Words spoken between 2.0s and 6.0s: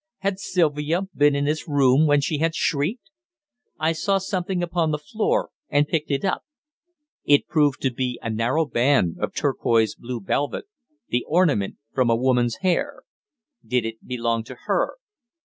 when she had shrieked? I saw something upon the floor, and